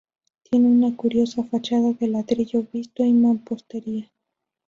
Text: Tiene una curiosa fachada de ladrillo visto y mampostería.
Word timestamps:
Tiene 0.49 0.67
una 0.67 0.95
curiosa 0.97 1.43
fachada 1.43 1.93
de 1.93 2.07
ladrillo 2.07 2.65
visto 2.73 3.05
y 3.05 3.13
mampostería. 3.13 4.09